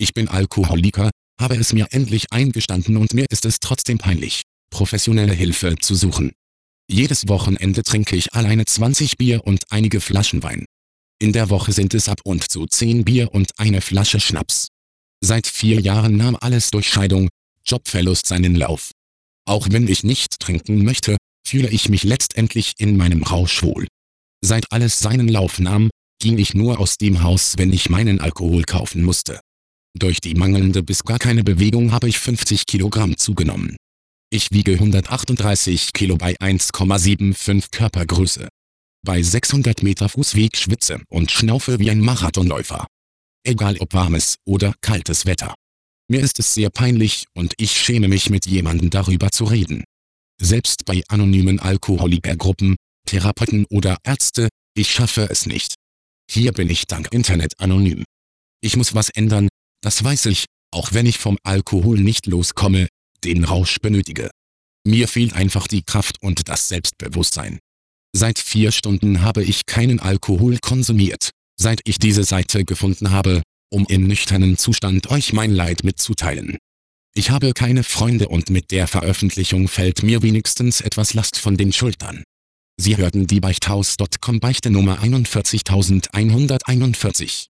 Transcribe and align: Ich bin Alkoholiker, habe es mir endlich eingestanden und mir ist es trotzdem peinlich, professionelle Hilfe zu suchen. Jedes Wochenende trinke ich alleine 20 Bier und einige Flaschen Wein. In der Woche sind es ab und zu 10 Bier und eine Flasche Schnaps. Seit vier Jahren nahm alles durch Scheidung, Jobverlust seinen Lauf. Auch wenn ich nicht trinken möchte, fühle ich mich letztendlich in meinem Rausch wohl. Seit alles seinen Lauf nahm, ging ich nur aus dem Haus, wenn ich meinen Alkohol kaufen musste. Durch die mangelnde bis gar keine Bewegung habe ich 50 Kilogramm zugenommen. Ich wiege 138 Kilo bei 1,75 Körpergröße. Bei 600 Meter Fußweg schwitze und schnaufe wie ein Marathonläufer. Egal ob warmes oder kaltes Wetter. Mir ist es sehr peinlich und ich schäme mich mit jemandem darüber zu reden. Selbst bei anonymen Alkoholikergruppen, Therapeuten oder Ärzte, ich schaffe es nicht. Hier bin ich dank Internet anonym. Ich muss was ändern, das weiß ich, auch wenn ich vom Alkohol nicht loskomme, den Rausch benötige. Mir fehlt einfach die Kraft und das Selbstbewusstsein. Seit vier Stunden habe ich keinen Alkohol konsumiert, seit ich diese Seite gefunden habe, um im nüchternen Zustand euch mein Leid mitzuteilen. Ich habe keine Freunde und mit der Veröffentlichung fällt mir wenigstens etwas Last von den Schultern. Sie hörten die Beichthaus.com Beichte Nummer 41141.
Ich 0.00 0.14
bin 0.14 0.28
Alkoholiker, 0.28 1.10
habe 1.38 1.56
es 1.56 1.74
mir 1.74 1.88
endlich 1.90 2.32
eingestanden 2.32 2.96
und 2.96 3.12
mir 3.12 3.26
ist 3.28 3.44
es 3.44 3.60
trotzdem 3.60 3.98
peinlich, 3.98 4.44
professionelle 4.70 5.34
Hilfe 5.34 5.76
zu 5.76 5.94
suchen. 5.94 6.32
Jedes 6.90 7.28
Wochenende 7.28 7.82
trinke 7.82 8.16
ich 8.16 8.32
alleine 8.32 8.64
20 8.64 9.18
Bier 9.18 9.46
und 9.46 9.64
einige 9.68 10.00
Flaschen 10.00 10.42
Wein. 10.42 10.64
In 11.20 11.34
der 11.34 11.50
Woche 11.50 11.72
sind 11.72 11.92
es 11.92 12.08
ab 12.08 12.22
und 12.24 12.50
zu 12.50 12.66
10 12.66 13.04
Bier 13.04 13.34
und 13.34 13.50
eine 13.58 13.82
Flasche 13.82 14.20
Schnaps. 14.20 14.68
Seit 15.22 15.46
vier 15.46 15.82
Jahren 15.82 16.16
nahm 16.16 16.34
alles 16.40 16.70
durch 16.70 16.88
Scheidung, 16.88 17.28
Jobverlust 17.66 18.26
seinen 18.26 18.54
Lauf. 18.54 18.92
Auch 19.46 19.66
wenn 19.70 19.86
ich 19.86 20.02
nicht 20.02 20.40
trinken 20.40 20.82
möchte, 20.82 21.18
fühle 21.46 21.68
ich 21.68 21.90
mich 21.90 22.04
letztendlich 22.04 22.72
in 22.78 22.96
meinem 22.96 23.22
Rausch 23.22 23.62
wohl. 23.62 23.86
Seit 24.42 24.72
alles 24.72 24.98
seinen 24.98 25.28
Lauf 25.28 25.58
nahm, 25.58 25.90
ging 26.22 26.38
ich 26.38 26.54
nur 26.54 26.80
aus 26.80 26.96
dem 26.96 27.22
Haus, 27.22 27.58
wenn 27.58 27.70
ich 27.70 27.90
meinen 27.90 28.22
Alkohol 28.22 28.62
kaufen 28.62 29.02
musste. 29.02 29.40
Durch 29.98 30.20
die 30.20 30.34
mangelnde 30.34 30.82
bis 30.82 31.04
gar 31.04 31.18
keine 31.18 31.42
Bewegung 31.42 31.92
habe 31.92 32.08
ich 32.08 32.18
50 32.18 32.66
Kilogramm 32.66 33.16
zugenommen. 33.16 33.76
Ich 34.30 34.52
wiege 34.52 34.74
138 34.74 35.92
Kilo 35.92 36.16
bei 36.16 36.36
1,75 36.36 37.70
Körpergröße. 37.72 38.48
Bei 39.04 39.20
600 39.22 39.82
Meter 39.82 40.08
Fußweg 40.08 40.56
schwitze 40.56 41.02
und 41.08 41.32
schnaufe 41.32 41.80
wie 41.80 41.90
ein 41.90 42.00
Marathonläufer. 42.00 42.86
Egal 43.44 43.78
ob 43.78 43.92
warmes 43.94 44.36
oder 44.46 44.74
kaltes 44.80 45.26
Wetter. 45.26 45.54
Mir 46.08 46.20
ist 46.20 46.38
es 46.38 46.54
sehr 46.54 46.70
peinlich 46.70 47.26
und 47.34 47.54
ich 47.56 47.72
schäme 47.72 48.08
mich 48.08 48.30
mit 48.30 48.46
jemandem 48.46 48.90
darüber 48.90 49.30
zu 49.30 49.44
reden. 49.44 49.84
Selbst 50.40 50.84
bei 50.84 51.02
anonymen 51.08 51.58
Alkoholikergruppen, 51.58 52.76
Therapeuten 53.06 53.64
oder 53.70 53.96
Ärzte, 54.04 54.48
ich 54.74 54.90
schaffe 54.92 55.28
es 55.30 55.46
nicht. 55.46 55.74
Hier 56.30 56.52
bin 56.52 56.70
ich 56.70 56.86
dank 56.86 57.12
Internet 57.12 57.54
anonym. 57.58 58.04
Ich 58.60 58.76
muss 58.76 58.94
was 58.94 59.10
ändern, 59.10 59.48
das 59.82 60.02
weiß 60.02 60.26
ich, 60.26 60.46
auch 60.72 60.92
wenn 60.92 61.06
ich 61.06 61.18
vom 61.18 61.38
Alkohol 61.42 61.98
nicht 61.98 62.26
loskomme, 62.26 62.88
den 63.24 63.44
Rausch 63.44 63.78
benötige. 63.80 64.30
Mir 64.86 65.08
fehlt 65.08 65.34
einfach 65.34 65.66
die 65.66 65.82
Kraft 65.82 66.22
und 66.22 66.48
das 66.48 66.68
Selbstbewusstsein. 66.68 67.58
Seit 68.12 68.38
vier 68.38 68.72
Stunden 68.72 69.22
habe 69.22 69.44
ich 69.44 69.66
keinen 69.66 70.00
Alkohol 70.00 70.58
konsumiert, 70.58 71.30
seit 71.58 71.80
ich 71.84 71.98
diese 71.98 72.24
Seite 72.24 72.64
gefunden 72.64 73.10
habe, 73.10 73.42
um 73.70 73.86
im 73.88 74.06
nüchternen 74.06 74.56
Zustand 74.56 75.10
euch 75.10 75.32
mein 75.32 75.52
Leid 75.52 75.84
mitzuteilen. 75.84 76.58
Ich 77.14 77.30
habe 77.30 77.52
keine 77.52 77.84
Freunde 77.84 78.28
und 78.28 78.50
mit 78.50 78.70
der 78.70 78.86
Veröffentlichung 78.86 79.68
fällt 79.68 80.02
mir 80.02 80.22
wenigstens 80.22 80.80
etwas 80.80 81.14
Last 81.14 81.36
von 81.36 81.56
den 81.56 81.72
Schultern. 81.72 82.24
Sie 82.80 82.96
hörten 82.96 83.26
die 83.26 83.40
Beichthaus.com 83.40 84.40
Beichte 84.40 84.70
Nummer 84.70 85.02
41141. 85.02 87.49